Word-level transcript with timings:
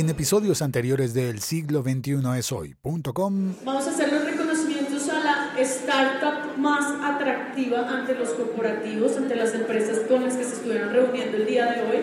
En 0.00 0.08
episodios 0.08 0.62
anteriores 0.62 1.12
del 1.12 1.42
siglo 1.42 1.82
XXI 1.82 2.22
es 2.38 2.52
hoy.com 2.52 3.52
Vamos 3.66 3.86
a 3.86 3.90
hacer 3.90 4.10
los 4.10 4.24
reconocimientos 4.24 5.06
a 5.10 5.20
la 5.22 5.60
startup 5.60 6.56
más 6.56 6.86
atractiva 7.04 7.86
ante 7.86 8.14
los 8.14 8.30
corporativos, 8.30 9.18
ante 9.18 9.36
las 9.36 9.52
empresas 9.52 9.98
con 10.08 10.24
las 10.24 10.36
que 10.38 10.44
se 10.44 10.54
estuvieron 10.54 10.94
reuniendo 10.94 11.36
el 11.36 11.46
día 11.46 11.66
de 11.72 11.82
hoy. 11.82 11.98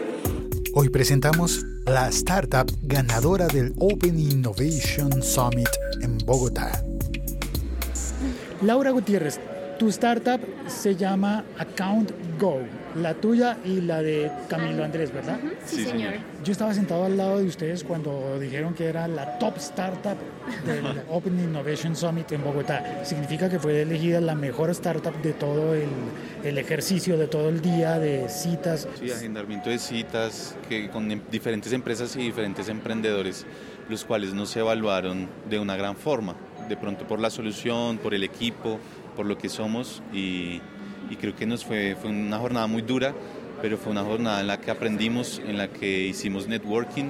Hoy 0.76 0.90
presentamos 0.90 1.66
la 1.88 2.08
startup 2.10 2.72
ganadora 2.84 3.48
del 3.48 3.74
Open 3.80 4.20
Innovation 4.20 5.24
Summit 5.24 5.70
en 6.04 6.20
Bogotá. 6.20 6.84
Laura 8.62 8.92
Gutiérrez, 8.92 9.40
tu 9.78 9.88
startup 9.90 10.40
se 10.68 10.96
llama 10.96 11.44
Account 11.58 12.12
Go, 12.40 12.60
la 12.96 13.14
tuya 13.14 13.58
y 13.64 13.82
la 13.82 14.02
de 14.02 14.32
Camilo 14.50 14.84
Andrés, 14.84 15.14
¿verdad? 15.14 15.40
Sí, 15.66 15.86
señor. 15.86 16.14
Yo 16.44 16.52
estaba 16.52 16.74
sentado 16.74 17.06
al 17.06 17.16
lado 17.18 17.40
de 17.40 17.46
ustedes 17.46 17.84
cuando 17.84 18.40
dijeron 18.40 18.74
que 18.74 18.86
era 18.86 19.08
la 19.08 19.38
top 19.38 19.58
startup 19.58 20.18
del 20.66 21.02
Open 21.10 21.40
Innovation 21.40 21.96
Summit 21.96 22.32
en 22.32 22.44
Bogotá. 22.44 23.02
Significa 23.04 23.50
que 23.50 23.60
fue 23.60 23.82
elegida 23.82 24.20
la 24.22 24.36
mejor 24.36 24.70
startup 24.72 25.14
de 25.22 25.34
todo 25.34 25.74
el, 25.76 25.90
el 26.44 26.58
ejercicio, 26.58 27.18
de 27.18 27.28
todo 27.28 27.50
el 27.50 27.62
día, 27.62 28.00
de 28.00 28.30
citas. 28.30 28.88
Sí, 29.00 29.12
agendamiento 29.12 29.70
de 29.70 29.78
citas 29.80 30.56
que 30.70 30.90
con 30.90 31.12
em- 31.12 31.22
diferentes 31.32 31.72
empresas 31.74 32.16
y 32.16 32.20
diferentes 32.20 32.68
emprendedores, 32.70 33.46
los 33.90 34.06
cuales 34.06 34.34
nos 34.34 34.56
evaluaron 34.56 35.28
de 35.50 35.60
una 35.60 35.76
gran 35.76 35.96
forma, 35.96 36.36
de 36.68 36.78
pronto 36.78 37.06
por 37.08 37.20
la 37.20 37.30
solución, 37.30 37.98
por 37.98 38.14
el 38.14 38.24
equipo, 38.24 38.80
por 39.18 39.26
lo 39.26 39.38
que 39.38 39.50
somos 39.50 40.02
y, 40.14 40.62
y 41.10 41.16
creo 41.20 41.36
que 41.36 41.46
nos 41.46 41.66
fue, 41.66 41.98
fue 42.00 42.12
una 42.12 42.38
jornada 42.38 42.68
muy 42.68 42.84
dura, 42.84 43.14
pero 43.62 43.78
fue 43.78 43.92
una 43.92 44.04
jornada 44.04 44.40
en 44.42 44.48
la 44.48 44.62
que 44.62 44.72
aprendimos, 44.72 45.42
en 45.46 45.58
la 45.58 45.68
que 45.68 46.02
hicimos 46.02 46.48
networking 46.48 47.10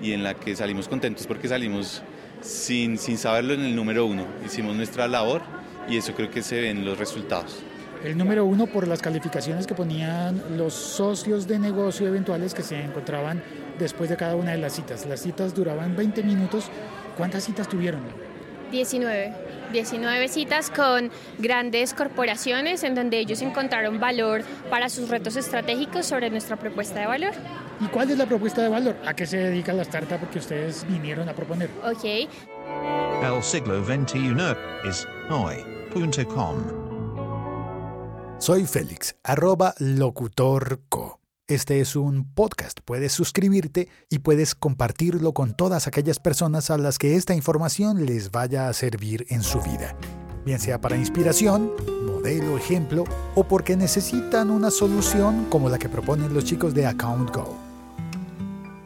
y 0.00 0.12
en 0.12 0.22
la 0.22 0.34
que 0.34 0.54
salimos 0.54 0.88
contentos 0.88 1.26
porque 1.26 1.48
salimos 1.48 2.02
sin, 2.40 2.96
sin 2.96 3.18
saberlo 3.18 3.52
en 3.52 3.60
el 3.62 3.74
número 3.74 4.06
uno, 4.06 4.24
hicimos 4.46 4.76
nuestra 4.76 5.08
labor 5.08 5.42
y 5.88 5.96
eso 5.96 6.14
creo 6.14 6.30
que 6.30 6.42
se 6.42 6.60
ve 6.60 6.70
en 6.70 6.84
los 6.84 6.96
resultados. 6.96 7.58
El 8.04 8.16
número 8.16 8.46
uno 8.46 8.66
por 8.66 8.88
las 8.88 9.02
calificaciones 9.02 9.66
que 9.66 9.74
ponían 9.74 10.56
los 10.56 10.72
socios 10.72 11.46
de 11.46 11.58
negocio 11.58 12.06
eventuales 12.06 12.54
que 12.54 12.62
se 12.62 12.80
encontraban 12.80 13.42
después 13.78 14.08
de 14.08 14.16
cada 14.16 14.36
una 14.36 14.52
de 14.52 14.58
las 14.58 14.72
citas. 14.72 15.04
Las 15.04 15.20
citas 15.20 15.54
duraban 15.54 15.96
20 15.96 16.22
minutos. 16.22 16.70
¿Cuántas 17.18 17.44
citas 17.44 17.68
tuvieron? 17.68 18.00
19. 18.70 19.50
19 19.72 20.28
citas 20.28 20.70
con 20.70 21.10
grandes 21.38 21.94
corporaciones 21.94 22.82
en 22.82 22.94
donde 22.94 23.18
ellos 23.18 23.40
encontraron 23.42 24.00
valor 24.00 24.42
para 24.68 24.88
sus 24.88 25.08
retos 25.08 25.36
estratégicos 25.36 26.06
sobre 26.06 26.30
nuestra 26.30 26.56
propuesta 26.56 27.00
de 27.00 27.06
valor. 27.06 27.32
¿Y 27.80 27.86
cuál 27.86 28.10
es 28.10 28.18
la 28.18 28.26
propuesta 28.26 28.62
de 28.62 28.68
valor? 28.68 28.96
¿A 29.06 29.14
qué 29.14 29.26
se 29.26 29.38
dedica 29.38 29.72
la 29.72 29.82
startup 29.82 30.28
que 30.30 30.38
ustedes 30.38 30.84
vinieron 30.88 31.28
a 31.28 31.34
proponer? 31.34 31.70
Ok, 31.84 32.04
El 32.04 33.42
siglo 33.42 33.84
XXI 33.84 34.34
es 34.88 35.06
hoy.com. 35.30 36.80
Soy 38.38 38.64
Félix, 38.66 39.16
arroba 39.22 39.74
locutorco. 39.78 41.19
Este 41.50 41.80
es 41.80 41.96
un 41.96 42.32
podcast. 42.32 42.78
Puedes 42.84 43.10
suscribirte 43.10 43.88
y 44.08 44.20
puedes 44.20 44.54
compartirlo 44.54 45.32
con 45.32 45.52
todas 45.56 45.88
aquellas 45.88 46.20
personas 46.20 46.70
a 46.70 46.78
las 46.78 46.96
que 46.96 47.16
esta 47.16 47.34
información 47.34 48.06
les 48.06 48.30
vaya 48.30 48.68
a 48.68 48.72
servir 48.72 49.26
en 49.30 49.42
su 49.42 49.60
vida. 49.60 49.96
Bien 50.44 50.60
sea 50.60 50.80
para 50.80 50.96
inspiración, 50.96 51.72
modelo, 52.06 52.56
ejemplo 52.56 53.02
o 53.34 53.42
porque 53.42 53.74
necesitan 53.74 54.48
una 54.48 54.70
solución 54.70 55.46
como 55.46 55.68
la 55.68 55.80
que 55.80 55.88
proponen 55.88 56.32
los 56.32 56.44
chicos 56.44 56.72
de 56.72 56.86
Account 56.86 57.34
Go. 57.34 57.58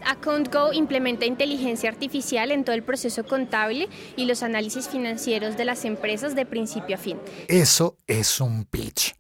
Account 0.07 0.51
Go 0.51 0.73
implementa 0.73 1.27
inteligencia 1.27 1.91
artificial 1.91 2.51
en 2.51 2.65
todo 2.65 2.75
el 2.75 2.83
proceso 2.83 3.27
contable 3.27 3.91
y 4.17 4.25
los 4.25 4.43
análisis 4.43 4.89
financieros 4.89 5.59
de 5.59 5.67
las 5.67 5.85
empresas 5.85 6.35
de 6.35 6.47
principio 6.47 6.97
a 6.97 6.99
fin. 6.99 7.19
Eso 7.47 7.99
es 8.07 8.41
un 8.41 8.65
pitch. 8.65 9.15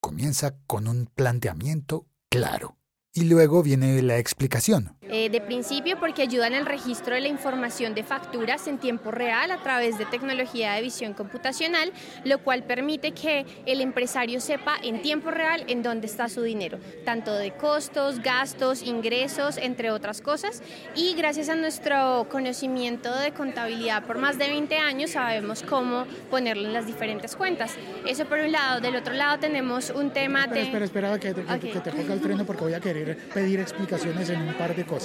Comienza 0.00 0.54
con 0.68 0.86
un 0.86 1.06
planteamiento 1.12 2.06
claro 2.28 2.76
y 3.16 3.24
luego 3.24 3.62
viene 3.62 4.02
la 4.02 4.18
explicación. 4.18 4.95
Eh, 5.08 5.30
de 5.30 5.40
principio 5.40 5.98
porque 5.98 6.22
ayudan 6.22 6.54
al 6.54 6.66
registro 6.66 7.14
de 7.14 7.20
la 7.20 7.28
información 7.28 7.94
de 7.94 8.02
facturas 8.02 8.66
en 8.66 8.78
tiempo 8.78 9.10
real 9.10 9.50
a 9.50 9.62
través 9.62 9.98
de 9.98 10.06
tecnología 10.06 10.72
de 10.72 10.82
visión 10.82 11.14
computacional, 11.14 11.92
lo 12.24 12.38
cual 12.38 12.64
permite 12.64 13.12
que 13.12 13.46
el 13.66 13.80
empresario 13.80 14.40
sepa 14.40 14.76
en 14.82 15.02
tiempo 15.02 15.30
real 15.30 15.64
en 15.68 15.82
dónde 15.82 16.06
está 16.06 16.28
su 16.28 16.42
dinero, 16.42 16.78
tanto 17.04 17.34
de 17.34 17.52
costos, 17.52 18.20
gastos, 18.20 18.82
ingresos, 18.82 19.58
entre 19.58 19.90
otras 19.90 20.20
cosas. 20.20 20.62
Y 20.96 21.14
gracias 21.14 21.48
a 21.48 21.54
nuestro 21.54 22.26
conocimiento 22.28 23.14
de 23.14 23.32
contabilidad 23.32 24.04
por 24.04 24.18
más 24.18 24.38
de 24.38 24.48
20 24.48 24.76
años 24.78 25.10
sabemos 25.10 25.62
cómo 25.62 26.04
ponerlo 26.30 26.66
en 26.66 26.72
las 26.72 26.86
diferentes 26.86 27.36
cuentas. 27.36 27.74
Eso 28.06 28.24
por 28.24 28.38
un 28.38 28.50
lado. 28.50 28.80
Del 28.80 28.96
otro 28.96 29.14
lado 29.14 29.38
tenemos 29.38 29.90
un 29.90 30.10
tema 30.10 30.46
de... 30.46 30.62
espera, 30.62 30.84
espera, 30.84 31.18
que, 31.18 31.32
te 31.32 31.90
ponga 31.92 32.14
el 32.14 32.20
freno 32.20 32.44
porque 32.44 32.64
voy 32.64 32.74
a 32.74 32.80
querer 32.80 33.16
pedir 33.32 33.60
explicaciones 33.60 34.30
en 34.30 34.42
un 34.42 34.54
par 34.54 34.74
de 34.74 34.84
cosas. 34.84 34.95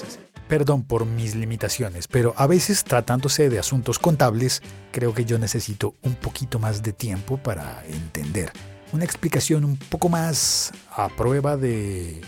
Perdón 0.47 0.83
por 0.83 1.05
mis 1.05 1.35
limitaciones, 1.35 2.07
pero 2.07 2.33
a 2.35 2.45
veces 2.45 2.83
tratándose 2.83 3.49
de 3.49 3.59
asuntos 3.59 3.99
contables, 3.99 4.61
creo 4.91 5.13
que 5.13 5.23
yo 5.23 5.39
necesito 5.39 5.95
un 6.01 6.15
poquito 6.15 6.59
más 6.59 6.83
de 6.83 6.91
tiempo 6.91 7.37
para 7.37 7.83
entender. 7.85 8.51
Una 8.91 9.05
explicación 9.05 9.63
un 9.63 9.77
poco 9.77 10.09
más 10.09 10.73
a 10.91 11.07
prueba 11.07 11.55
de 11.55 12.19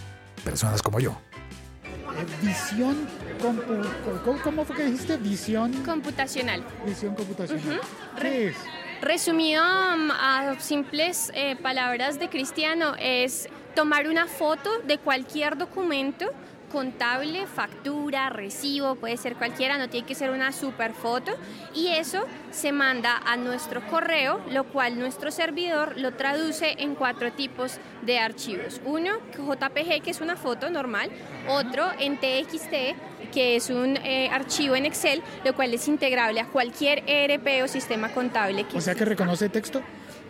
personas 0.46 0.82
como 0.82 1.02
yo. 1.02 1.18
Visión, 2.42 2.96
compu- 3.42 4.42
¿cómo, 4.44 4.64
fue 4.64 4.76
que 4.76 4.86
dijiste? 4.86 5.18
Visión, 5.18 5.74
computacional. 5.84 6.64
visión 6.86 7.16
computacional. 7.16 7.80
Ujú. 7.80 7.88
¿Qué 8.22 8.48
es? 8.48 8.56
Resumido 9.02 9.62
um, 9.64 10.12
a 10.12 10.56
simples 10.60 11.30
eh, 11.36 11.58
palabras 11.58 12.20
de 12.20 12.30
Cristiano, 12.30 12.94
es 12.98 13.50
tomar 13.76 14.08
una 14.08 14.28
foto 14.28 14.70
de 14.88 14.98
cualquier 14.98 15.58
documento 15.58 16.28
contable, 16.74 17.46
factura, 17.48 18.30
recibo, 18.30 18.96
puede 18.96 19.16
ser 19.16 19.36
cualquiera, 19.36 19.78
no 19.78 19.88
tiene 19.90 20.06
que 20.08 20.16
ser 20.16 20.32
una 20.32 20.52
super 20.52 20.94
foto, 20.94 21.32
y 21.76 21.88
eso 21.90 22.26
se 22.52 22.72
manda 22.72 23.22
a 23.26 23.38
nuestro 23.38 23.86
correo, 23.88 24.42
lo 24.50 24.66
cual 24.66 24.98
nuestro 25.00 25.30
servidor 25.32 25.94
lo 25.98 26.14
traduce 26.16 26.76
en 26.80 26.96
cuatro 26.96 27.32
tipos 27.32 27.78
de 28.02 28.18
archivos. 28.20 28.82
Uno, 28.84 29.12
JPG, 29.38 30.02
que 30.02 30.10
es 30.12 30.20
una 30.20 30.36
foto 30.36 30.70
normal, 30.72 31.12
otro 31.48 31.86
en 32.00 32.18
TXT, 32.18 33.32
que 33.32 33.56
es 33.56 33.70
un 33.70 33.98
eh, 33.98 34.30
archivo 34.32 34.76
en 34.76 34.86
Excel, 34.88 35.22
lo 35.46 35.54
cual 35.56 35.74
es 35.74 35.88
integrable 35.88 36.40
a 36.40 36.48
cualquier 36.48 37.04
ERP 37.08 37.64
o 37.64 37.68
sistema 37.68 38.10
contable 38.10 38.64
que 38.66 38.78
O 38.78 38.82
sea 38.82 38.96
que 38.96 39.06
reconoce 39.06 39.48
texto. 39.50 39.82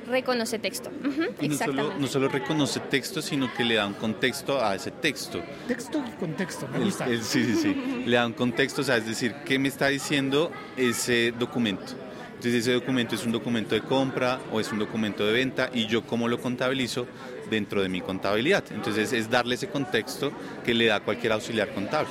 reconoce 0.07 0.59
texto. 0.59 0.89
Ujú, 0.89 1.23
Y 1.41 1.47
no 1.47 1.55
solo, 1.57 1.93
no 1.97 2.07
solo 2.07 2.27
reconoce 2.27 2.79
texto, 2.81 3.21
sino 3.21 3.53
que 3.53 3.63
le 3.63 3.75
da 3.75 3.87
un 3.87 3.93
contexto 3.93 4.63
a 4.63 4.75
ese 4.75 4.91
texto. 4.91 5.41
Texto 5.67 6.03
y 6.05 6.11
contexto, 6.33 6.67
me 6.67 6.77
El- 6.77 6.83
gusta. 6.85 7.05
el- 7.05 7.23
sí, 7.23 7.43
sí, 7.45 7.55
sí. 7.55 8.03
Le 8.05 8.15
da 8.17 8.25
un 8.25 8.33
contexto, 8.33 8.81
o 8.81 8.83
sea, 8.83 8.97
es 8.97 9.05
decir, 9.05 9.33
¿qué 9.45 9.59
me 9.59 9.67
está 9.67 9.87
diciendo 9.87 10.51
ese 10.77 11.31
documento? 11.37 11.93
Entonces 12.35 12.55
ese 12.61 12.73
documento 12.73 13.15
es 13.15 13.25
un 13.25 13.31
documento 13.31 13.73
de 13.73 13.81
compra 13.81 14.39
o 14.51 14.59
es 14.59 14.69
un 14.71 14.79
documento 14.79 15.25
de 15.25 15.31
venta 15.31 15.69
y 15.73 15.85
yo 15.87 16.05
cómo 16.05 16.27
lo 16.27 16.39
contabilizo 16.41 17.07
dentro 17.49 17.81
de 17.81 17.87
mi 17.87 18.01
contabilidad. 18.01 18.65
Entonces 18.71 19.13
es 19.13 19.29
darle 19.29 19.55
ese 19.55 19.69
contexto 19.69 20.31
que 20.65 20.73
le 20.73 20.87
da 20.87 20.99
cualquier 20.99 21.31
auxiliar 21.31 21.73
contable. 21.73 22.09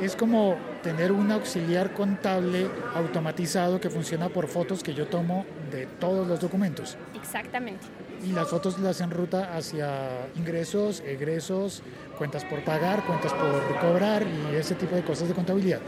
Es 0.00 0.16
como 0.16 0.56
tener 0.82 1.12
un 1.12 1.30
auxiliar 1.30 1.94
contable 1.94 2.66
automatizado 2.96 3.80
que 3.80 3.90
funciona 3.90 4.28
por 4.28 4.48
fotos 4.48 4.82
que 4.82 4.92
yo 4.94 5.06
tomo 5.06 5.46
de 5.70 5.86
todos 5.86 6.26
los 6.26 6.40
documentos. 6.40 6.96
Exactamente. 7.14 7.86
Y 8.24 8.32
las 8.32 8.48
fotos 8.48 8.78
las 8.78 9.00
enruta 9.00 9.56
hacia 9.56 10.28
ingresos, 10.36 11.00
egresos, 11.00 11.82
cuentas 12.16 12.44
por 12.44 12.64
pagar, 12.64 13.04
cuentas 13.04 13.32
por 13.32 13.80
cobrar 13.80 14.24
y 14.24 14.54
ese 14.54 14.74
tipo 14.74 14.94
de 14.94 15.04
cosas 15.04 15.28
de 15.28 15.34
contabilidad. 15.34 15.80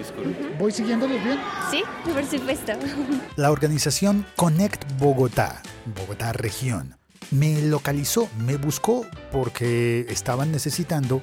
¿Voy 0.58 0.72
siguiéndolos 0.72 1.22
bien? 1.22 1.38
Sí, 1.70 1.82
por 2.04 2.24
supuesto. 2.24 2.72
La 3.36 3.52
organización 3.52 4.26
Connect 4.36 4.98
Bogotá, 4.98 5.62
Bogotá 5.96 6.32
Región, 6.32 6.96
me 7.30 7.62
localizó, 7.62 8.28
me 8.38 8.56
buscó 8.56 9.06
porque 9.30 10.06
estaban 10.08 10.50
necesitando 10.50 11.22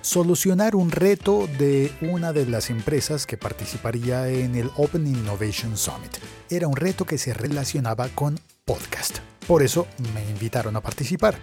solucionar 0.00 0.74
un 0.76 0.90
reto 0.90 1.48
de 1.58 1.92
una 2.00 2.32
de 2.32 2.46
las 2.46 2.70
empresas 2.70 3.26
que 3.26 3.36
participaría 3.36 4.28
en 4.28 4.54
el 4.56 4.70
Open 4.76 5.06
Innovation 5.06 5.76
Summit. 5.76 6.18
Era 6.50 6.68
un 6.68 6.76
reto 6.76 7.04
que 7.04 7.18
se 7.18 7.32
relacionaba 7.32 8.08
con 8.08 8.38
podcast. 8.64 9.18
Por 9.46 9.62
eso 9.62 9.86
me 10.14 10.22
invitaron 10.30 10.76
a 10.76 10.80
participar. 10.80 11.36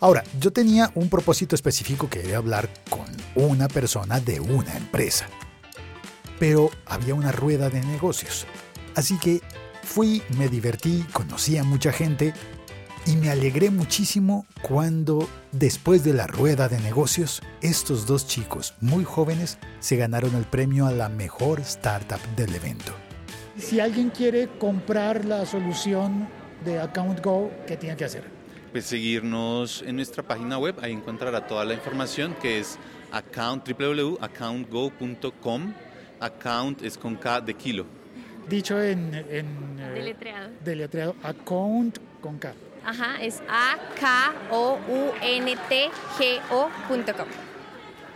Ahora, 0.00 0.24
yo 0.40 0.52
tenía 0.52 0.90
un 0.94 1.08
propósito 1.08 1.54
específico 1.54 2.10
que 2.10 2.20
era 2.28 2.38
hablar 2.38 2.68
con 2.90 3.06
una 3.36 3.68
persona 3.68 4.20
de 4.20 4.40
una 4.40 4.76
empresa. 4.76 5.26
Pero 6.38 6.70
había 6.84 7.14
una 7.14 7.30
rueda 7.30 7.70
de 7.70 7.80
negocios. 7.82 8.46
Así 8.96 9.18
que 9.18 9.40
fui, 9.82 10.22
me 10.36 10.48
divertí, 10.48 11.04
conocí 11.12 11.56
a 11.56 11.64
mucha 11.64 11.92
gente 11.92 12.34
Y 13.06 13.16
me 13.16 13.28
alegré 13.30 13.70
muchísimo 13.70 14.46
cuando, 14.62 15.28
después 15.52 16.04
de 16.04 16.14
la 16.14 16.26
rueda 16.26 16.68
de 16.68 16.80
negocios, 16.80 17.42
estos 17.60 18.06
dos 18.06 18.26
chicos 18.26 18.74
muy 18.80 19.04
jóvenes 19.04 19.58
se 19.80 19.96
ganaron 19.96 20.34
el 20.34 20.44
premio 20.44 20.86
a 20.86 20.92
la 20.92 21.10
mejor 21.10 21.60
startup 21.60 22.20
del 22.34 22.54
evento. 22.54 22.92
Si 23.58 23.78
alguien 23.78 24.08
quiere 24.08 24.48
comprar 24.58 25.26
la 25.26 25.44
solución 25.44 26.26
de 26.64 26.80
Account 26.80 27.20
Go, 27.22 27.50
¿qué 27.66 27.76
tiene 27.76 27.96
que 27.96 28.04
hacer? 28.04 28.24
Pues 28.72 28.86
seguirnos 28.86 29.82
en 29.82 29.96
nuestra 29.96 30.22
página 30.22 30.58
web, 30.58 30.74
ahí 30.82 30.92
encontrará 30.92 31.46
toda 31.46 31.64
la 31.64 31.74
información 31.74 32.34
que 32.42 32.58
es 32.58 32.78
account, 33.12 33.68
www.accountgo.com. 33.68 35.72
Account 36.20 36.82
es 36.82 36.98
con 36.98 37.14
K 37.16 37.40
de 37.40 37.54
kilo. 37.54 37.86
Dicho 38.48 38.80
en, 38.82 39.14
en 39.30 39.46
eh, 39.80 39.90
Deletreado. 39.94 40.50
deletreado, 40.64 41.14
account 41.22 41.98
con 42.20 42.38
K. 42.38 42.52
Ajá, 42.84 43.22
es 43.22 43.40
A-K-O-U-N-T-G-O.com. 46.04 47.53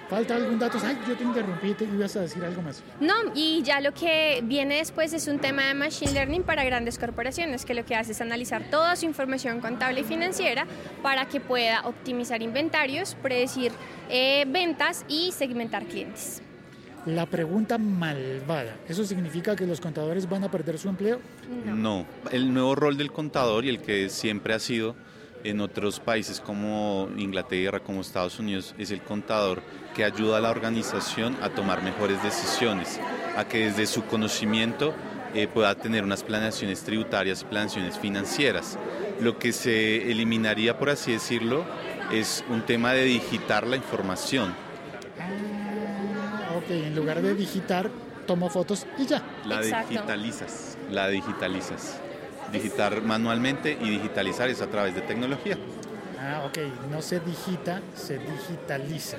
¿Falta 0.09 0.37
algún 0.37 0.59
dato? 0.59 0.79
Ay, 0.83 0.99
yo 1.07 1.15
te 1.17 1.23
interrumpí, 1.23 1.75
te 1.75 1.85
ibas 1.85 2.17
a 2.17 2.21
decir 2.21 2.43
algo 2.43 2.63
más. 2.63 2.83
No, 2.99 3.15
y 3.35 3.63
ya 3.63 3.81
lo 3.81 3.93
que 3.93 4.41
viene 4.43 4.77
después 4.77 5.13
es 5.13 5.29
un 5.29 5.39
tema 5.39 5.67
de 5.67 5.75
Machine 5.75 6.13
Learning 6.13 6.43
para 6.43 6.65
grandes 6.65 6.99
corporaciones, 6.99 7.67
que 7.67 7.75
lo 7.75 7.85
que 7.85 7.95
hace 7.95 8.13
es 8.13 8.21
analizar 8.23 8.71
toda 8.71 8.97
su 8.97 9.05
información 9.05 9.61
contable 9.61 10.01
y 10.01 10.05
financiera 10.05 10.67
para 11.03 11.27
que 11.29 11.41
pueda 11.41 11.83
optimizar 11.87 12.41
inventarios, 12.41 13.17
predecir 13.23 13.73
eh, 14.09 14.47
ventas 14.49 15.05
y 15.09 15.33
segmentar 15.33 15.85
clientes. 15.85 16.43
La 17.05 17.27
pregunta 17.27 17.79
malvada. 17.79 18.77
¿Eso 18.89 19.05
significa 19.05 19.57
que 19.57 19.67
los 19.67 19.81
contadores 19.81 20.29
van 20.29 20.45
a 20.45 20.51
perder 20.51 20.79
su 20.79 20.89
empleo? 20.89 21.21
No, 21.65 22.07
el 22.33 22.53
nuevo 22.53 22.75
rol 22.75 22.97
del 22.97 23.13
contador 23.13 23.65
y 23.65 23.69
el 23.69 23.81
que 23.81 24.09
siempre 24.09 24.55
ha 24.55 24.59
sido 24.59 24.97
en 25.45 25.61
otros 25.61 26.01
países 26.01 26.41
como 26.41 27.09
Inglaterra, 27.17 27.81
como 27.81 28.01
Estados 28.01 28.39
Unidos, 28.39 28.75
es 28.79 28.91
el 28.91 29.01
contador 29.03 29.63
que 29.95 30.05
ayuda 30.05 30.39
a 30.39 30.41
la 30.41 30.51
organización 30.51 31.37
a 31.43 31.51
tomar 31.51 31.83
mejores 31.83 32.23
decisiones, 32.23 33.01
a 33.37 33.45
que 33.45 33.67
desde 33.67 33.87
su 33.87 34.05
conocimiento 34.05 34.95
eh, 35.35 35.47
pueda 35.47 35.75
tener 35.75 36.05
unas 36.05 36.23
planeaciones 36.23 36.83
tributarias 36.83 37.43
y 37.43 37.45
planeaciones 37.45 37.99
financieras. 37.99 38.79
Lo 39.21 39.39
que 39.39 39.53
se 39.53 40.11
eliminaría, 40.11 40.79
por 40.79 40.91
así 40.91 41.13
decirlo, 41.13 41.65
es 42.13 42.45
un 42.49 42.63
tema 42.63 42.93
de 42.93 43.05
digitar 43.05 43.67
la 43.67 43.77
información. 43.77 44.55
Ah, 45.21 46.57
ok, 46.57 46.71
en 46.71 46.97
lugar 46.97 47.21
de 47.21 47.35
digitar, 47.35 47.91
tomo 48.27 48.49
fotos 48.49 48.87
y 48.99 49.07
ya. 49.07 49.23
La 49.45 49.57
Exacto. 49.57 49.91
digitalizas, 49.91 50.79
la 50.91 51.09
digitalizas. 51.09 52.01
Digitar 52.53 53.03
manualmente 53.03 53.77
y 53.81 53.91
digitalizar 53.91 54.49
es 54.49 54.61
a 54.63 54.67
través 54.69 54.95
de 54.95 55.03
tecnología. 55.03 55.57
Ah, 56.21 56.45
ok, 56.47 56.59
no 56.91 57.01
se 57.01 57.21
digita, 57.21 57.81
se 57.95 58.19
digitaliza. 58.19 59.19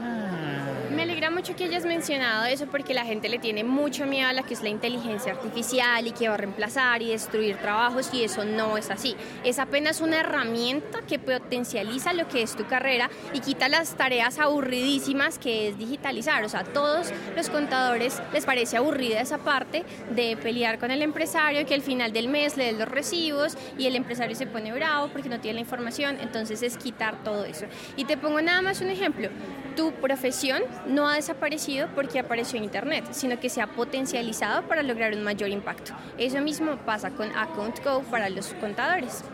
Ah, 0.00 0.51
Me 0.94 1.04
alegra 1.04 1.30
mucho 1.30 1.56
que 1.56 1.64
hayas 1.64 1.86
mencionado 1.86 2.44
eso 2.44 2.66
porque 2.66 2.92
la 2.92 3.06
gente 3.06 3.30
le 3.30 3.38
tiene 3.38 3.64
mucho 3.64 4.04
miedo 4.04 4.28
a 4.28 4.34
lo 4.34 4.44
que 4.44 4.52
es 4.52 4.62
la 4.62 4.68
inteligencia 4.68 5.32
artificial 5.32 6.06
y 6.06 6.12
que 6.12 6.28
va 6.28 6.34
a 6.34 6.36
reemplazar 6.36 7.00
y 7.00 7.08
destruir 7.08 7.56
trabajos 7.56 8.10
y 8.12 8.24
eso 8.24 8.44
no 8.44 8.76
es 8.76 8.90
así. 8.90 9.16
Es 9.42 9.58
apenas 9.58 10.02
una 10.02 10.20
herramienta 10.20 11.00
que 11.08 11.18
potencializa 11.18 12.12
lo 12.12 12.28
que 12.28 12.42
es 12.42 12.54
tu 12.54 12.66
carrera 12.66 13.08
y 13.32 13.40
quita 13.40 13.70
las 13.70 13.96
tareas 13.96 14.38
aburridísimas 14.38 15.38
que 15.38 15.68
es 15.68 15.78
digitalizar. 15.78 16.44
O 16.44 16.48
sea, 16.50 16.60
a 16.60 16.64
todos 16.64 17.10
los 17.34 17.48
contadores 17.48 18.20
les 18.34 18.44
parece 18.44 18.76
aburrida 18.76 19.20
esa 19.20 19.38
parte 19.38 19.84
de 20.10 20.36
pelear 20.36 20.78
con 20.78 20.90
el 20.90 21.00
empresario 21.00 21.64
que 21.64 21.72
al 21.72 21.82
final 21.82 22.12
del 22.12 22.28
mes 22.28 22.58
le 22.58 22.66
den 22.66 22.78
los 22.78 22.88
recibos 22.88 23.56
y 23.78 23.86
el 23.86 23.96
empresario 23.96 24.36
se 24.36 24.46
pone 24.46 24.72
bravo 24.74 25.08
porque 25.08 25.30
no 25.30 25.40
tiene 25.40 25.54
la 25.54 25.60
información. 25.60 26.18
Entonces 26.20 26.62
es 26.62 26.76
quitar 26.76 27.24
todo 27.24 27.46
eso. 27.46 27.64
Y 27.96 28.04
te 28.04 28.18
pongo 28.18 28.42
nada 28.42 28.60
más 28.60 28.82
un 28.82 28.90
ejemplo. 28.90 29.30
Tu 29.74 29.90
profesión 29.92 30.62
no 30.86 31.08
ha 31.08 31.16
desaparecido 31.16 31.88
porque 31.94 32.18
apareció 32.18 32.58
en 32.58 32.64
Internet, 32.64 33.04
sino 33.12 33.38
que 33.38 33.48
se 33.48 33.60
ha 33.60 33.66
potencializado 33.66 34.62
para 34.62 34.82
lograr 34.82 35.14
un 35.14 35.22
mayor 35.22 35.50
impacto. 35.50 35.92
Eso 36.18 36.40
mismo 36.40 36.76
pasa 36.78 37.10
con 37.10 37.30
Account 37.36 37.82
Go 37.84 38.02
para 38.10 38.28
los 38.28 38.48
contadores. 38.54 39.24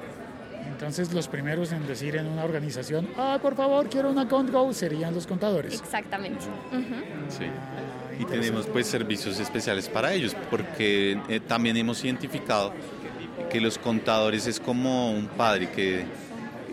entonces 0.67 1.13
los 1.13 1.27
primeros 1.27 1.73
en 1.73 1.87
decir 1.87 2.17
en 2.17 2.27
una 2.27 2.45
organización, 2.45 3.09
ah, 3.17 3.39
por 3.43 3.57
favor, 3.57 3.89
quiero 3.89 4.11
un 4.11 4.19
account 4.19 4.51
go, 4.51 4.73
serían 4.73 5.13
los 5.13 5.27
contadores. 5.27 5.75
Exactamente. 5.75 6.45
Sí. 7.29 7.47
Y 8.21 8.25
tenemos 8.25 8.67
pues 8.67 8.87
servicios 8.87 9.39
especiales 9.41 9.89
para 9.89 10.13
ellos, 10.13 10.37
porque 10.51 11.21
eh, 11.29 11.41
también 11.41 11.77
hemos 11.77 12.05
identificado 12.05 12.73
que 13.49 13.61
los 13.61 13.79
contadores 13.79 14.47
es 14.47 14.61
como 14.61 15.13
un 15.13 15.27
padre 15.27 15.71
que 15.71 16.05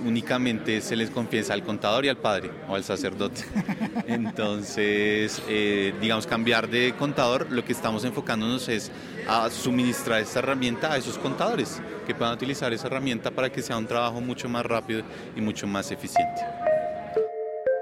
únicamente 0.03 0.81
se 0.81 0.95
les 0.95 1.09
confiesa 1.09 1.53
al 1.53 1.63
contador 1.63 2.05
y 2.05 2.09
al 2.09 2.17
padre 2.17 2.51
o 2.67 2.75
al 2.75 2.83
sacerdote. 2.83 3.43
Entonces, 4.07 5.41
eh, 5.47 5.93
digamos, 6.01 6.27
cambiar 6.27 6.69
de 6.69 6.93
contador, 6.97 7.51
lo 7.51 7.63
que 7.63 7.73
estamos 7.73 8.03
enfocándonos 8.05 8.67
es 8.69 8.91
a 9.27 9.49
suministrar 9.49 10.21
esta 10.21 10.39
herramienta 10.39 10.93
a 10.93 10.97
esos 10.97 11.17
contadores, 11.17 11.81
que 12.05 12.15
puedan 12.15 12.33
utilizar 12.33 12.73
esa 12.73 12.87
herramienta 12.87 13.31
para 13.31 13.51
que 13.51 13.61
sea 13.61 13.77
un 13.77 13.87
trabajo 13.87 14.21
mucho 14.21 14.49
más 14.49 14.65
rápido 14.65 15.03
y 15.35 15.41
mucho 15.41 15.67
más 15.67 15.91
eficiente. 15.91 16.41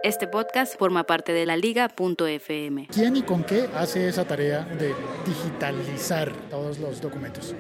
Este 0.04 0.28
podcast 0.28 0.78
forma 0.78 1.06
parte 1.06 1.32
de 1.32 1.46
la 1.46 1.56
liga.fm. 1.56 2.88
¿Quién 2.94 3.16
y 3.16 3.22
con 3.22 3.42
qué 3.44 3.70
hace 3.74 4.10
esa 4.10 4.26
tarea 4.26 4.66
de 4.66 4.94
digitalizar 5.26 6.30
todos 6.50 6.78
los 6.78 7.00
documentos? 7.00 7.56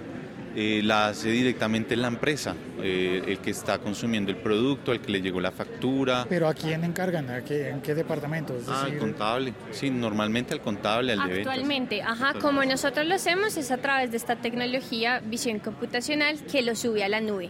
Eh, 0.55 0.81
la 0.83 1.07
hace 1.07 1.29
directamente 1.29 1.95
la 1.95 2.07
empresa, 2.07 2.55
eh, 2.81 3.23
el 3.27 3.39
que 3.39 3.51
está 3.51 3.79
consumiendo 3.79 4.31
el 4.31 4.37
producto, 4.37 4.91
el 4.91 4.99
que 5.01 5.11
le 5.11 5.21
llegó 5.21 5.41
la 5.41 5.51
factura. 5.51 6.25
Pero 6.29 6.47
¿a 6.47 6.53
quién 6.53 6.83
encargan? 6.83 7.29
¿A 7.29 7.43
qué, 7.43 7.69
¿En 7.69 7.81
qué 7.81 7.95
departamento? 7.95 8.55
Es 8.55 8.67
Ah, 8.67 8.79
al 8.81 8.85
decir, 8.85 8.99
contable. 8.99 9.53
Sí, 9.71 9.89
normalmente 9.89 10.53
al 10.53 10.61
contable, 10.61 11.13
al 11.13 11.19
de 11.19 11.33
ventas. 11.35 11.47
Actualmente, 11.47 12.01
ajá, 12.01 12.33
como 12.39 12.63
nosotros 12.65 13.05
lo 13.07 13.15
hacemos 13.15 13.57
es 13.57 13.71
a 13.71 13.77
través 13.77 14.11
de 14.11 14.17
esta 14.17 14.35
tecnología 14.35 15.21
visión 15.25 15.59
computacional 15.59 16.37
que 16.45 16.61
lo 16.61 16.75
sube 16.75 17.03
a 17.03 17.09
la 17.09 17.19
nube. 17.21 17.49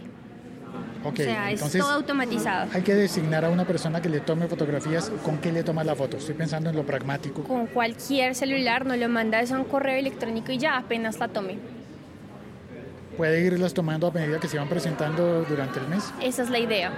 ok, 1.04 1.12
o 1.12 1.16
sea, 1.16 1.50
entonces 1.50 1.74
es 1.76 1.80
todo 1.82 1.92
automatizado. 1.92 2.70
hay 2.72 2.80
que 2.82 2.94
designar 2.94 3.44
a 3.44 3.50
una 3.50 3.66
persona 3.66 4.00
que 4.00 4.08
le 4.08 4.20
tome 4.20 4.46
fotografías. 4.48 5.10
¿Con 5.22 5.38
qué 5.38 5.52
le 5.52 5.62
toma 5.62 5.84
la 5.84 5.94
foto? 5.94 6.16
Estoy 6.16 6.34
pensando 6.34 6.70
en 6.70 6.76
lo 6.76 6.86
pragmático. 6.86 7.44
Con 7.44 7.66
cualquier 7.66 8.34
celular 8.34 8.86
no 8.86 8.96
lo 8.96 9.08
manda 9.10 9.40
eso 9.40 9.56
a 9.56 9.58
un 9.58 9.64
correo 9.64 9.96
electrónico 9.98 10.52
y 10.52 10.58
ya 10.58 10.78
apenas 10.78 11.18
la 11.18 11.28
tome. 11.28 11.58
Puede 13.16 13.40
irlas 13.42 13.74
tomando 13.74 14.08
a 14.08 14.10
medida 14.10 14.40
que 14.40 14.48
se 14.48 14.58
van 14.58 14.68
presentando 14.68 15.44
durante 15.48 15.78
el 15.78 15.88
mes. 15.88 16.12
Esa 16.20 16.42
es 16.42 16.50
la 16.50 16.58
idea. 16.58 16.96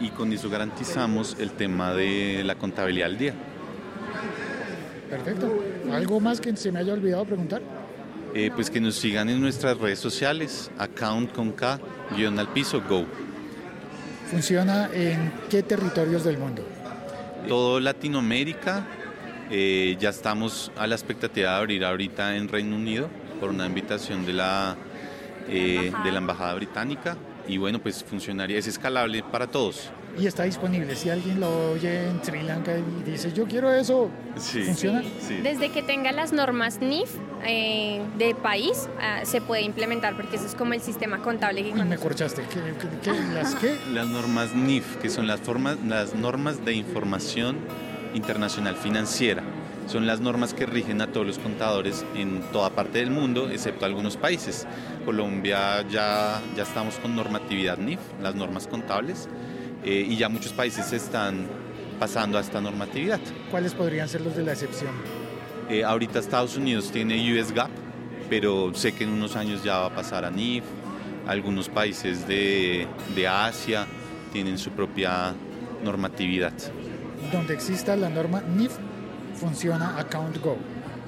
Y 0.00 0.10
con 0.10 0.32
eso 0.32 0.48
garantizamos 0.48 1.36
el 1.38 1.52
tema 1.52 1.92
de 1.92 2.42
la 2.44 2.54
contabilidad 2.54 3.08
al 3.08 3.18
día. 3.18 3.34
Perfecto. 5.10 5.62
¿Algo 5.92 6.20
más 6.20 6.40
que 6.40 6.54
se 6.56 6.70
me 6.70 6.80
haya 6.80 6.92
olvidado 6.92 7.24
preguntar? 7.24 7.62
Eh, 8.34 8.50
pues 8.54 8.70
que 8.70 8.80
nos 8.80 8.94
sigan 8.94 9.28
en 9.30 9.40
nuestras 9.40 9.78
redes 9.78 9.98
sociales, 9.98 10.70
account 10.78 11.32
con 11.32 11.52
K, 11.52 11.80
guion 12.14 12.38
al 12.38 12.48
piso, 12.52 12.82
go. 12.88 13.06
¿Funciona 14.30 14.90
en 14.92 15.32
qué 15.48 15.62
territorios 15.62 16.24
del 16.24 16.36
mundo? 16.36 16.62
Todo 17.48 17.80
Latinoamérica, 17.80 18.86
eh, 19.50 19.96
ya 19.98 20.10
estamos 20.10 20.70
a 20.76 20.86
la 20.86 20.94
expectativa 20.94 21.52
de 21.52 21.56
abrir 21.56 21.84
ahorita 21.84 22.36
en 22.36 22.48
Reino 22.48 22.76
Unido 22.76 23.08
por 23.40 23.48
una 23.48 23.64
invitación 23.64 24.26
de 24.26 24.34
la, 24.34 24.76
eh, 25.48 25.92
de 26.04 26.12
la 26.12 26.18
Embajada 26.18 26.54
Británica. 26.54 27.16
Y 27.46 27.56
bueno, 27.56 27.78
pues 27.78 28.04
funcionaría, 28.04 28.58
es 28.58 28.66
escalable 28.66 29.22
para 29.22 29.46
todos. 29.46 29.90
Y 30.18 30.26
está 30.26 30.42
disponible. 30.42 30.94
Si 30.96 31.08
alguien 31.08 31.40
lo 31.40 31.70
oye 31.72 32.08
en 32.08 32.22
Sri 32.22 32.42
Lanka 32.42 32.72
y 32.76 33.10
dice, 33.10 33.32
yo 33.32 33.46
quiero 33.46 33.72
eso, 33.72 34.10
Sí. 34.36 34.64
¿funciona? 34.64 35.02
Sí. 35.26 35.36
Desde 35.42 35.70
que 35.70 35.82
tenga 35.82 36.12
las 36.12 36.32
normas 36.32 36.80
NIF 36.80 37.08
eh, 37.46 38.02
de 38.18 38.34
país, 38.34 38.88
ah, 39.00 39.20
se 39.24 39.40
puede 39.40 39.62
implementar 39.62 40.14
porque 40.16 40.36
ese 40.36 40.46
es 40.46 40.54
como 40.54 40.74
el 40.74 40.82
sistema 40.82 41.22
contable 41.22 41.62
que 41.62 41.72
Uy, 41.72 41.82
me 41.84 41.96
corchaste. 41.96 42.42
¿Qué, 42.42 42.60
qué- 42.78 42.88
qué- 43.12 43.34
las 43.34 43.54
qué? 43.54 43.76
Las 43.94 44.08
normas 44.08 44.54
NIF, 44.54 44.96
que 44.96 45.08
son 45.08 45.26
las, 45.26 45.40
formas, 45.40 45.78
las 45.86 46.14
normas 46.14 46.64
de 46.66 46.74
información 46.74 47.56
internacional 48.14 48.76
financiera, 48.76 49.42
son 49.88 50.06
las 50.06 50.20
normas 50.20 50.52
que 50.52 50.66
rigen 50.66 51.00
a 51.00 51.08
todos 51.08 51.26
los 51.26 51.38
contadores 51.38 52.04
en 52.14 52.42
toda 52.52 52.70
parte 52.70 52.98
del 52.98 53.10
mundo, 53.10 53.48
excepto 53.50 53.86
algunos 53.86 54.16
países. 54.16 54.66
Colombia 55.04 55.82
ya, 55.88 56.40
ya 56.54 56.62
estamos 56.62 56.96
con 56.96 57.16
normatividad 57.16 57.78
NIF, 57.78 57.98
las 58.22 58.34
normas 58.34 58.66
contables, 58.66 59.28
eh, 59.84 60.06
y 60.06 60.16
ya 60.16 60.28
muchos 60.28 60.52
países 60.52 60.92
están 60.92 61.46
pasando 61.98 62.36
a 62.36 62.42
esta 62.42 62.60
normatividad. 62.60 63.18
¿Cuáles 63.50 63.74
podrían 63.74 64.08
ser 64.08 64.20
los 64.20 64.36
de 64.36 64.44
la 64.44 64.52
excepción? 64.52 64.90
Eh, 65.70 65.84
ahorita 65.84 66.18
Estados 66.18 66.56
Unidos 66.56 66.90
tiene 66.90 67.16
US 67.34 67.52
GAAP, 67.52 67.70
pero 68.28 68.72
sé 68.74 68.92
que 68.92 69.04
en 69.04 69.10
unos 69.10 69.36
años 69.36 69.64
ya 69.64 69.78
va 69.78 69.86
a 69.86 69.94
pasar 69.94 70.24
a 70.24 70.30
NIF. 70.30 70.64
Algunos 71.26 71.68
países 71.68 72.28
de, 72.28 72.86
de 73.14 73.28
Asia 73.28 73.86
tienen 74.32 74.58
su 74.58 74.70
propia 74.70 75.34
normatividad. 75.82 76.52
Donde 77.32 77.54
exista 77.54 77.96
la 77.96 78.08
norma 78.08 78.42
NIF, 78.42 78.72
funciona 79.38 79.98
Account 79.98 80.38
Go. 80.42 80.56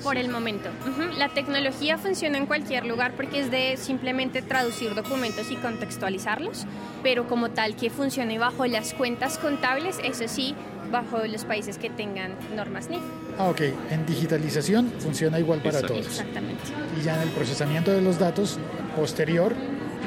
Por 0.02 0.16
el 0.16 0.30
momento. 0.30 0.70
Ujú. 0.88 1.18
La 1.18 1.28
tecnología 1.28 1.98
funciona 1.98 2.38
en 2.38 2.46
cualquier 2.46 2.86
lugar 2.86 3.12
porque 3.16 3.40
es 3.40 3.50
de 3.50 3.76
simplemente 3.76 4.40
traducir 4.40 4.94
documentos 4.94 5.50
y 5.50 5.56
contextualizarlos, 5.56 6.64
pero 7.02 7.28
como 7.28 7.50
tal 7.50 7.76
que 7.76 7.90
funcione 7.90 8.38
bajo 8.38 8.64
las 8.66 8.94
cuentas 8.94 9.36
contables, 9.36 9.98
eso 10.02 10.26
sí, 10.26 10.54
bajo 10.90 11.18
los 11.26 11.44
países 11.44 11.76
que 11.76 11.90
tengan 11.90 12.32
normas 12.56 12.88
NIF. 12.88 13.02
Ah, 13.38 13.48
ok. 13.48 13.60
En 13.90 14.06
digitalización 14.06 14.90
funciona 15.00 15.38
igual 15.38 15.58
para 15.58 15.80
Exacto. 15.80 15.94
todos. 15.94 16.06
Exactamente. 16.06 16.62
Y 16.98 17.02
ya 17.02 17.16
en 17.16 17.22
el 17.22 17.34
procesamiento 17.34 17.90
de 17.90 18.00
los 18.00 18.18
datos 18.18 18.58
posterior, 18.96 19.54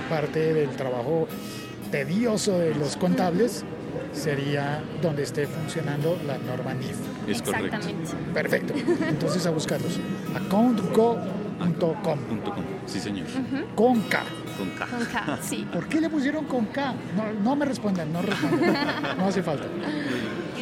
parte 0.09 0.53
del 0.53 0.69
trabajo 0.71 1.27
tedioso 1.91 2.57
de 2.57 2.73
los 2.73 2.97
contables 2.97 3.63
sería 4.13 4.81
donde 5.01 5.23
esté 5.23 5.47
funcionando 5.47 6.17
la 6.25 6.37
norma 6.37 6.73
NIF. 6.73 6.97
Es 7.27 7.41
correcto. 7.41 7.75
Exactamente. 7.77 8.11
Perfecto. 8.33 8.73
Entonces 9.09 9.45
a 9.45 9.51
buscarlos. 9.51 9.99
accountgo.com. 10.35 12.19
Sí, 12.85 12.99
señor. 12.99 13.27
con 13.75 14.01
K. 14.03 14.23
Con 14.57 14.69
K. 14.71 14.85
Con 14.87 15.05
K, 15.05 15.39
sí. 15.41 15.67
¿Por 15.73 15.87
qué 15.87 16.01
le 16.01 16.09
pusieron 16.09 16.45
con 16.45 16.65
K? 16.67 16.93
No, 17.15 17.33
no 17.43 17.55
me 17.55 17.65
respondan, 17.65 18.11
no 18.11 18.21
respondan. 18.21 18.73
No 19.17 19.25
hace 19.27 19.41
falta. 19.43 19.65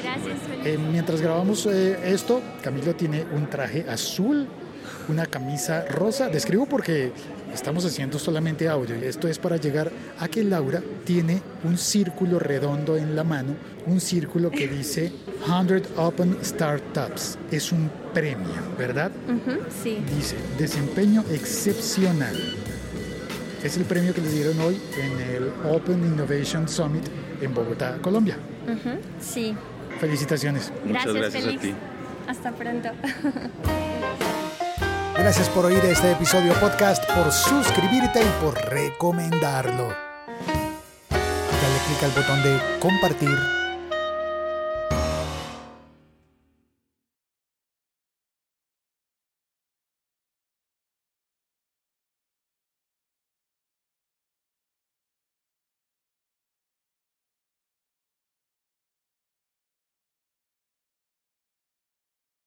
Gracias, 0.02 0.40
Felipe. 0.48 0.74
Eh, 0.74 0.78
mientras 0.78 1.22
grabamos 1.22 1.66
eh, 1.66 1.98
esto, 2.04 2.42
Camilo 2.62 2.96
tiene 2.96 3.26
un 3.34 3.48
traje 3.50 3.86
azul, 3.90 4.48
una 5.08 5.26
camisa 5.26 5.86
rosa. 5.86 6.30
Describo 6.30 6.66
porque 6.66 7.12
estamos 7.54 7.86
haciendo 7.86 8.20
solamente 8.20 8.68
audio 8.68 8.96
y 8.98 9.06
esto 9.06 9.28
es 9.28 9.38
para 9.40 9.58
llegar 9.58 9.92
a 10.20 10.28
que 10.28 10.44
Laura 10.44 10.82
tiene 11.06 11.42
un 11.64 11.78
círculo 11.78 12.40
redondo 12.40 12.98
en 12.98 13.16
la 13.16 13.24
mano, 13.24 13.56
un 13.86 14.00
círculo 14.00 14.52
que 14.52 14.68
dice 14.68 15.12
100 15.46 15.84
Open 15.98 16.38
Startups. 16.44 17.38
Es 17.52 17.72
un 17.72 17.90
premio, 18.14 18.48
¿verdad? 18.78 19.12
Sí. 19.84 20.00
Dice 20.16 20.36
desempeño 20.58 21.24
excepcional. 21.32 22.36
Es 23.64 23.78
el 23.78 23.84
premio 23.84 24.14
que 24.14 24.22
le 24.22 24.30
dieron 24.30 24.60
hoy 24.62 24.82
en 24.98 25.36
el 25.36 25.52
Open 25.72 26.04
Innovation 26.04 26.68
Summit 26.68 27.04
en 27.42 27.54
Bogotá, 27.54 27.98
Colombia. 28.02 28.38
Sí. 29.20 29.56
Felicitaciones. 30.00 30.72
Muchas 30.84 31.14
Gracias, 31.14 31.34
gracias 31.34 31.56
a 31.56 31.60
ti. 31.60 31.74
Hasta 32.28 32.52
pronto. 32.52 32.90
Gracias 35.22 35.50
por 35.50 35.68
oír 35.68 35.78
este 35.86 36.14
episodio 36.14 36.52
podcast, 36.56 37.06
por 37.14 37.32
suscribirte 37.32 38.24
y 38.24 38.44
por 38.44 38.56
recomendarlo. 38.72 39.90
Dale 41.12 41.80
clic 41.86 42.04
al 42.04 42.10
botón 42.10 42.42
de 42.42 42.60
compartir 42.80 43.61